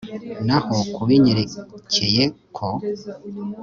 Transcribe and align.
naho 0.45 0.75
ku 0.93 0.99
binyerekeyeko 1.07 2.67